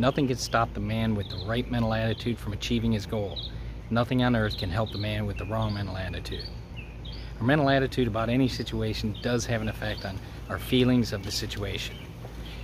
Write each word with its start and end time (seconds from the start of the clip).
Nothing 0.00 0.28
can 0.28 0.38
stop 0.38 0.72
the 0.72 0.80
man 0.80 1.14
with 1.14 1.28
the 1.28 1.44
right 1.44 1.70
mental 1.70 1.92
attitude 1.92 2.38
from 2.38 2.54
achieving 2.54 2.92
his 2.92 3.04
goal. 3.04 3.38
Nothing 3.90 4.22
on 4.24 4.34
earth 4.34 4.56
can 4.56 4.70
help 4.70 4.92
the 4.92 4.98
man 4.98 5.26
with 5.26 5.36
the 5.36 5.44
wrong 5.44 5.74
mental 5.74 5.94
attitude. 5.94 6.46
Our 7.38 7.46
mental 7.46 7.68
attitude 7.68 8.08
about 8.08 8.30
any 8.30 8.48
situation 8.48 9.14
does 9.20 9.44
have 9.44 9.60
an 9.60 9.68
effect 9.68 10.06
on 10.06 10.18
our 10.48 10.58
feelings 10.58 11.12
of 11.12 11.22
the 11.22 11.30
situation. 11.30 11.96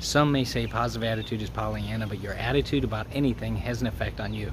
Some 0.00 0.32
may 0.32 0.42
say 0.44 0.66
positive 0.66 1.06
attitude 1.06 1.42
is 1.42 1.50
Pollyanna, 1.50 2.06
but 2.06 2.22
your 2.22 2.32
attitude 2.32 2.82
about 2.82 3.06
anything 3.12 3.56
has 3.56 3.82
an 3.82 3.88
effect 3.88 4.20
on 4.20 4.32
you. 4.32 4.50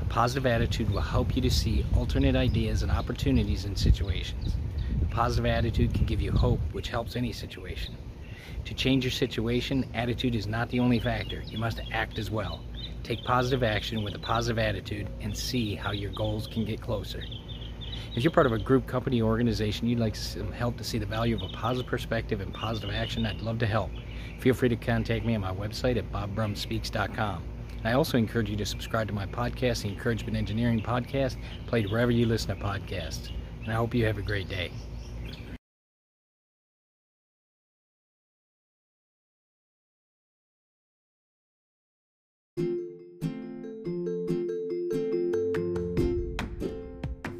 A 0.00 0.04
positive 0.04 0.46
attitude 0.46 0.90
will 0.90 1.00
help 1.00 1.34
you 1.34 1.42
to 1.42 1.50
see 1.50 1.84
alternate 1.96 2.36
ideas 2.36 2.84
and 2.84 2.92
opportunities 2.92 3.64
in 3.64 3.74
situations. 3.74 4.54
A 5.02 5.06
positive 5.06 5.46
attitude 5.46 5.94
can 5.94 6.06
give 6.06 6.22
you 6.22 6.30
hope, 6.30 6.60
which 6.70 6.90
helps 6.90 7.16
any 7.16 7.32
situation. 7.32 7.96
To 8.64 8.74
change 8.74 9.04
your 9.04 9.10
situation, 9.10 9.88
attitude 9.94 10.34
is 10.34 10.46
not 10.46 10.68
the 10.70 10.80
only 10.80 10.98
factor. 10.98 11.42
You 11.46 11.58
must 11.58 11.80
act 11.92 12.18
as 12.18 12.30
well. 12.30 12.64
Take 13.02 13.24
positive 13.24 13.62
action 13.62 14.02
with 14.02 14.14
a 14.14 14.18
positive 14.18 14.58
attitude 14.58 15.08
and 15.20 15.36
see 15.36 15.74
how 15.74 15.92
your 15.92 16.12
goals 16.12 16.46
can 16.46 16.64
get 16.64 16.80
closer. 16.80 17.22
If 18.14 18.24
you're 18.24 18.32
part 18.32 18.46
of 18.46 18.52
a 18.52 18.58
group, 18.58 18.86
company, 18.86 19.20
or 19.22 19.30
organization, 19.30 19.88
you'd 19.88 19.98
like 19.98 20.16
some 20.16 20.52
help 20.52 20.76
to 20.78 20.84
see 20.84 20.98
the 20.98 21.06
value 21.06 21.36
of 21.36 21.42
a 21.42 21.48
positive 21.48 21.88
perspective 21.88 22.40
and 22.40 22.52
positive 22.52 22.90
action, 22.90 23.24
I'd 23.26 23.40
love 23.40 23.58
to 23.60 23.66
help. 23.66 23.90
Feel 24.40 24.54
free 24.54 24.68
to 24.68 24.76
contact 24.76 25.24
me 25.24 25.34
on 25.34 25.40
my 25.40 25.52
website 25.52 25.96
at 25.96 26.10
bobbrumspeaks.com. 26.12 27.42
I 27.84 27.92
also 27.92 28.18
encourage 28.18 28.50
you 28.50 28.56
to 28.56 28.66
subscribe 28.66 29.06
to 29.08 29.14
my 29.14 29.26
podcast, 29.26 29.82
the 29.82 29.88
Encouragement 29.88 30.36
Engineering 30.36 30.80
Podcast, 30.80 31.36
played 31.66 31.90
wherever 31.90 32.10
you 32.10 32.26
listen 32.26 32.56
to 32.56 32.64
podcasts. 32.64 33.30
And 33.62 33.72
I 33.72 33.76
hope 33.76 33.94
you 33.94 34.04
have 34.06 34.18
a 34.18 34.22
great 34.22 34.48
day. 34.48 34.72